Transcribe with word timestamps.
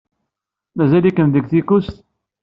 Mazal-ikem 0.75 1.29
deg 1.33 1.45
Tikust? 1.49 1.97